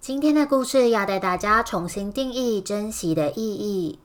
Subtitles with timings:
[0.00, 3.98] 今天的故事要带大家重新定义珍惜的意义。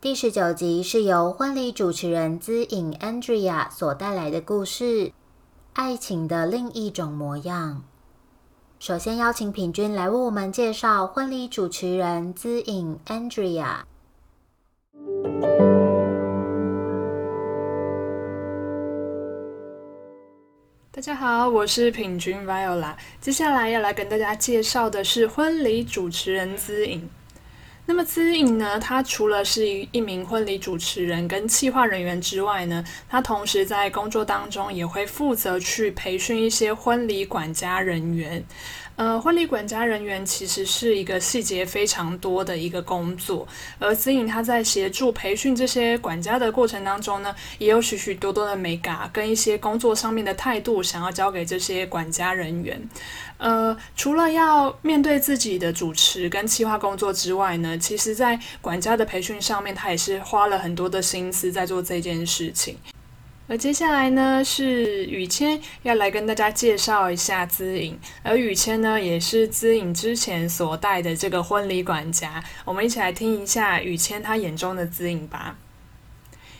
[0.00, 4.84] 第十九集是由婚礼主持人资颖 Andrea 所带来的故事
[5.74, 7.84] 《爱情的另一种模样》。
[8.84, 13.82] 首先邀请品君来为我们介绍婚礼主持人资颖 Andrea。
[21.02, 22.94] 大家好，我是品君 Viola。
[23.20, 27.10] 接下来要来跟大家介绍的是婚礼主持人资颖。
[27.86, 38.44] 那么资颖呢，她除了是一名婚礼主持人跟企划人员之外呢，她同时在工作当中也会负责去培训一些婚礼管家人员。
[38.96, 43.48] 呃，婚礼管家人员其实是一个细节非常多的一个工作，
[43.78, 52.80] 而子颖他在协助培训这些管家的过程当中呢，也有许许多多的美感跟一些工作上面的态度，想要交给这些管家人员。
[53.38, 62.76] 呃，除了要面对自己的主持跟企划工作之外呢，其实在管家的培训上面，他也是花了很多的心思在做这件事情。
[63.52, 72.42] 而接下来呢，是雨谦要来跟大家介绍一下资颖，而雨谦呢，也是资颖之前所带的这个婚礼管家。
[72.64, 75.58] 我们一起来听一下雨谦他眼中的资颖吧。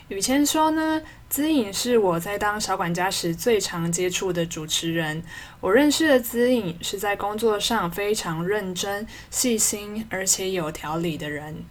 [0.09, 5.23] 雨谦说呢，资颖是我在当小管家时最常接触的主持人。
[5.63, 11.65] 我认识的资颖是在工作上非常认真、细心，而且有条理的人。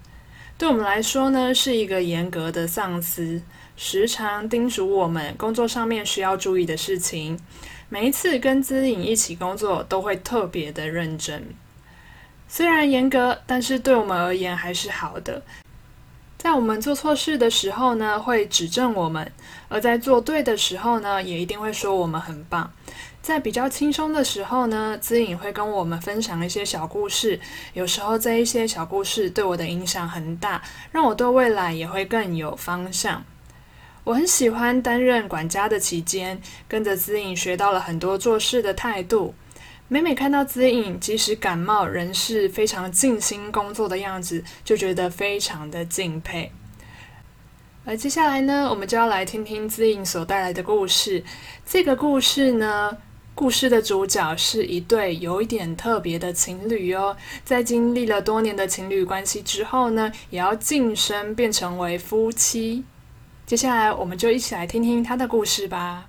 [0.57, 3.43] 对我们来说呢，是一个严格的上司。
[3.83, 7.39] 时常叮嘱我们工作上面需要注意的事情。
[7.89, 11.43] 每一次跟资颖一起工作，都会特别的认真。
[12.47, 15.41] 虽然严格，但是对我们而言还是好的。
[16.37, 19.25] 在我们做错事的时候呢，会指正我们；
[19.67, 22.71] 而在做对的时候呢，也一定会说我们很棒。
[23.23, 27.39] 在比较轻松的时候呢，资颖会跟我们分享一些小故事。
[27.73, 33.23] 有时候这一些小故事对我的影响很大，让我对未来也会更有方向。
[34.03, 39.35] 我很喜欢担任管家的期间，跟着资颖学到了很多做事的态度。
[39.87, 46.51] 每每看到资颖即使感冒仍是非常尽心工作的样子，就觉得非常的敬佩。
[47.83, 51.23] 而接下来呢，我们就要来听听资颖所带来的故事。
[51.65, 52.97] 这个故事呢，
[53.35, 57.17] 故事的主角是一对有一点特别的情侣哦。
[57.43, 62.83] 在经历了多年的情侣关系之后呢，也要晋升变成为夫妻。
[63.51, 66.07] 接下来，我们就一起来听听他的故事吧。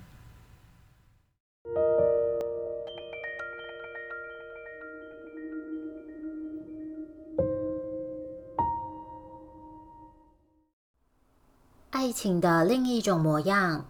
[11.90, 13.86] 爱情的另一种模样，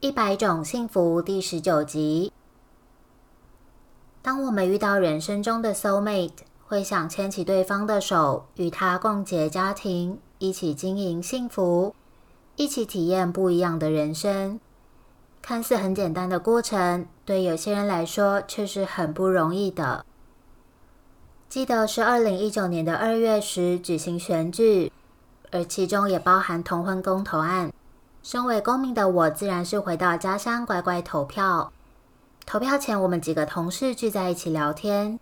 [0.00, 2.32] 一百种幸福第十九集。
[4.22, 11.94] 当我们遇到人生中的 soul mate，会想牵起对方的手，与他共结家庭，一起经营幸福。
[12.56, 14.58] 一起体验不一样的人生，
[15.42, 20.06] 看似很简单的过程，对有些人来说却是很不容易的。
[21.48, 24.90] 记得是二零一九年的二月时举行选举，
[25.52, 27.70] 而其中也包含同婚公投案。
[28.22, 31.70] 身为公民的我，自然是回到家乡乖乖投票。
[32.46, 35.20] 投票前，我们几个同事聚在一起聊天，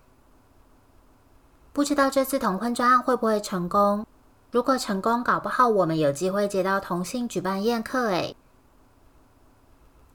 [1.72, 4.06] 不知道这次同婚专案会不会成功。
[4.54, 8.06] 如果成功，搞不好我们有机会接到同性举办宴客。
[8.10, 8.37] 诶，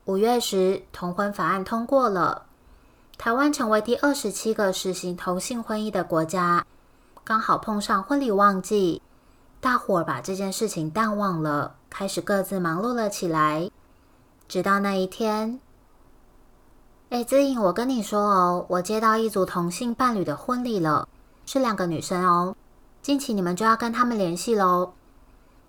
[0.06, 2.46] 五月时同婚法案通过了，
[3.18, 6.66] 台湾成为第二十七个实行同性婚姻的国家。
[7.26, 9.02] 刚好碰上婚礼旺季，
[9.60, 13.70] 大伙儿把这件事情淡忘了，开始各自忙碌了起来。
[14.48, 15.60] 直到那一天，
[17.10, 21.10] 哎，子颖，我跟你说哦，我接到一组同性伴侣的婚礼了，
[21.46, 22.56] 是两个女生哦。
[23.02, 24.94] 近期你们就要跟他们联系喽。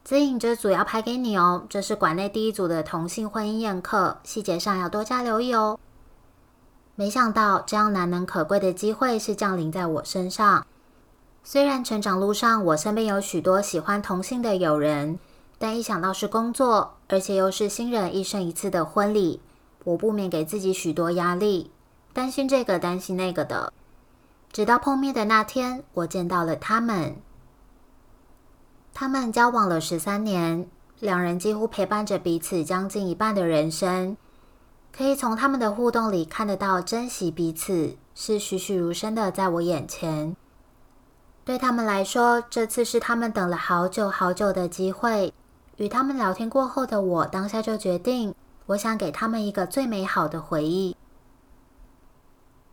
[0.04, 5.78] 指引这组要拍给你哦，这是馆内第一组的同性婚姻宴客，细节上要多加留意哦。
[6.96, 10.66] 没想到这样难能可贵的机会是降临在我身上。
[11.44, 15.18] 虽然成长路上我身边有许多喜欢同性的友人，
[15.58, 19.40] 但一想到是工作，而且又是新人一生一次的婚礼，
[19.84, 21.70] 我不免给自己许多压力，
[22.12, 23.72] 担心这个担心那个的。
[24.52, 27.16] 直到碰面的那天，我见到了他们。
[28.92, 30.68] 他们交往了十三年，
[30.98, 34.16] 两人几乎陪伴着彼此将近一半的人生。
[34.92, 40.34] 可以从他们的互动里看得到，珍惜彼此是栩栩如生的在我眼前。
[41.44, 45.32] 对他们来说，这次是他们等了好久好久的机会。
[45.76, 48.34] 与他们聊天过后的我，当下就决定，
[48.66, 50.96] 我想给他们一个最美好的回忆。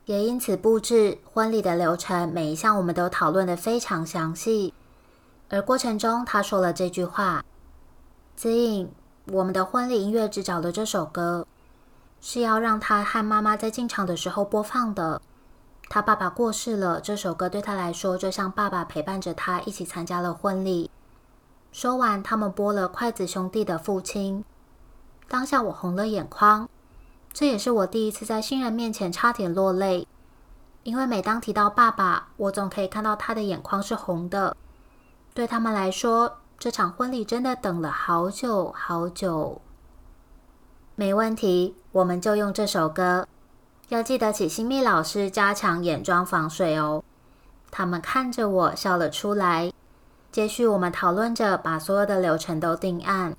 [0.08, 4.72] 也因此布置婚礼的流程，每一项我们都讨论的非常详细。
[5.50, 7.44] 而过程中，他说了这句话
[8.34, 8.90] ：“子颖，
[9.26, 11.46] 我们的婚礼音乐只找了这首歌。”
[12.22, 15.20] 是要让他和妈妈在进场的时候播放的。
[15.90, 20.90] 他爸爸过世了，这首歌对他来说就像爸爸陪伴着他一起参加了婚礼。
[21.70, 24.42] 说完，他们播了筷子兄弟的父亲。
[25.28, 26.66] 当下我红了眼眶，
[27.38, 30.08] 这也是我第一次在新人面前差点落泪。
[30.82, 34.56] 因为每当提到爸爸，我总可以看到他的眼眶是红的。
[35.34, 39.60] 对他们来说，这场婚礼真的等了好久好久。
[40.96, 43.28] 没问题，我们就用这首歌。
[43.88, 47.04] 要记得请新密老师加强眼妆防水哦。
[47.70, 49.72] 他们看着我笑了出来。
[50.32, 53.36] 接续，我们讨论着把所有的流程都定案，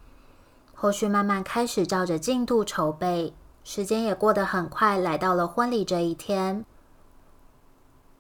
[0.74, 3.34] 后续慢慢开始照着进度筹备。
[3.64, 6.66] 时间也过得很快，来到了婚礼这一天。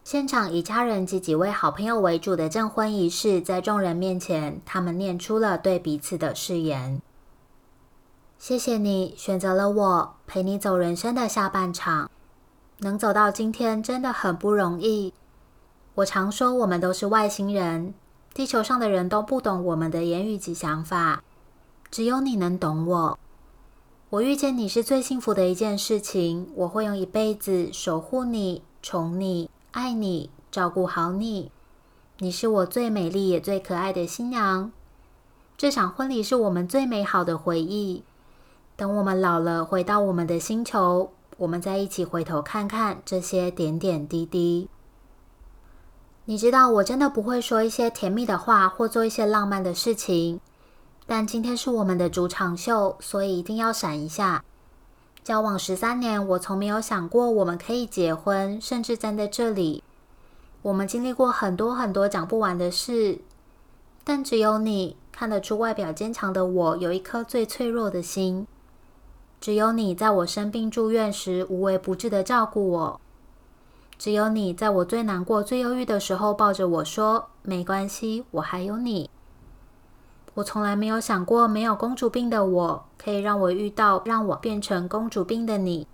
[0.04, 7.02] 现场以家人及几位好朋友为主的证婚仪式，在众人面前，他们念出了对彼此的誓言。
[8.38, 12.10] 谢谢你选择了我，陪你走人生的下半场。
[12.80, 15.14] 能走到今天真的很不容易。
[15.96, 17.94] 我常说，我们都是外星人，
[18.34, 21.22] 地球上的人都不懂我们的言语及想法，
[21.92, 23.20] 只有你能懂我。
[24.12, 31.52] 我遇见你是最幸福的一件事情，我会用一辈子守护你、宠你、爱你、照顾好你。
[32.18, 34.72] 你是我最美丽也最可爱的新娘。
[35.56, 38.04] 这场婚礼是我们最美好的回忆。
[38.76, 44.70] 等我们老了，回到我们的星球，我们再一起回头看看这些点点滴滴。
[46.26, 50.42] 你知道，我真的不会说一些甜蜜的话，或做一些浪漫的事情。
[51.12, 54.44] 但今天是我们的主场秀，所以一定要闪一下。
[55.24, 59.84] 交往十三年，我从没有想过我们可以结婚，甚至站在这里。
[60.62, 63.18] 我们经历过很多很多讲不完的事，
[64.04, 68.46] 但只有你看得出，外表坚强的我有一颗最脆弱的心。
[69.42, 73.02] 只有你在我生病住院时无微不至的照顾我，
[73.98, 79.10] 只有你在我最难过、最忧郁的时候抱着我说：“没关系，我还有你。”
[80.36, 85.88] 我从来没有想过，没有公主病的我可以让我遇到让我变成公主病的你。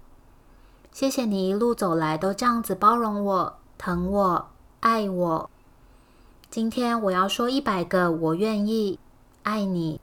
[0.92, 4.48] 谢谢你一路走来都这样子包容我、疼我、
[4.82, 5.50] 爱我。
[6.50, 9.00] 今天我要说一百个我愿意
[9.44, 10.00] 爱你。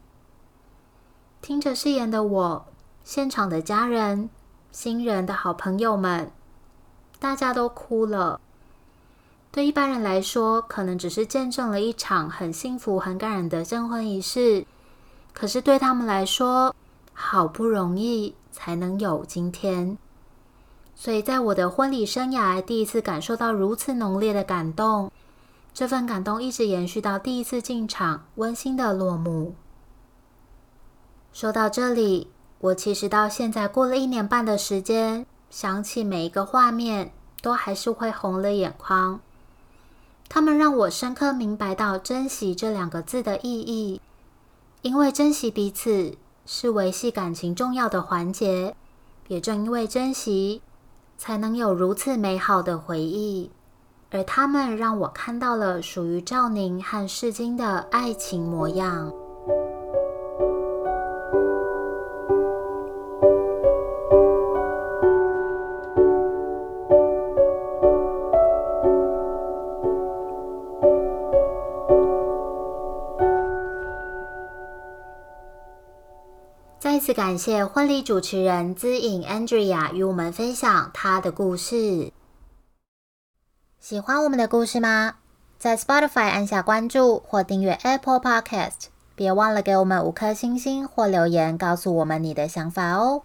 [1.41, 2.67] 听着誓言的我。
[3.05, 4.31] 现场的家人、
[4.71, 6.31] 新人的好朋友们，
[7.19, 8.41] 大家都哭了。
[9.53, 14.67] 对一般人来说，可能只是见证了一场很幸福、很感人的证婚仪式。
[15.35, 16.75] 可是对他们来说，
[17.13, 19.99] 好不容易才能有今天。
[20.95, 25.13] 所以在我的婚礼生涯，第一次感受到如此浓烈的感动。
[25.75, 29.55] 这份感动一直延续到第一次进场，温馨的落幕。
[31.33, 32.29] 说到这里。
[32.63, 39.19] 我其实到现在过了一年半的时间，想起每一个画面，都还是会红了眼眶。
[40.35, 44.01] 他们让我深刻明白到“珍惜”这两个字的意义，
[44.81, 48.75] 因为珍惜彼此是维系感情重要的环节。
[49.29, 50.63] 也正因为珍惜，
[51.19, 53.51] 才能有如此美好的回忆。
[54.11, 59.13] 而他们让我看到了属于赵宁和世金的爱情模样。
[77.03, 82.13] 再次感谢婚礼主持人资颖 Andrea 与我们分享她的故事。
[83.81, 85.15] 喜欢我们的故事吗？
[85.59, 88.85] 在 Spotify 按下关注或订阅 Apple Podcast，
[89.17, 93.23] 别忘了给我们五颗星星或留言，告诉我们你的想法哦。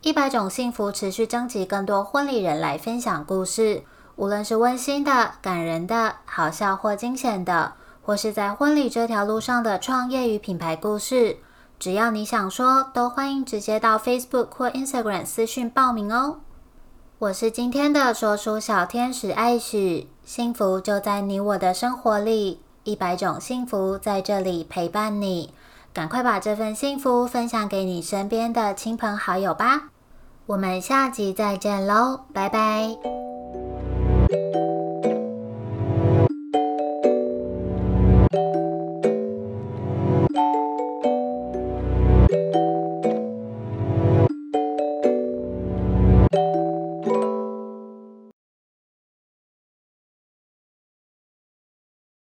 [0.00, 3.82] 一百种幸福持续征集更多婚礼人来分享故事，
[4.16, 11.36] 无论是温馨的、感人的、好笑或惊险的，或是在婚礼这条路上的创业与品牌故事。
[11.84, 16.38] 只要你想说，都欢迎直接到 Facebook 或 Instagram 私讯报名哦。
[17.18, 25.52] 我是今天的说书小天使艾许，幸福就在你我的生活里，一百种幸福在这里陪伴你，
[25.92, 29.90] 赶快把这份幸福分享给你身边的亲朋好友吧。
[30.46, 32.96] 我们下集再见喽，拜拜。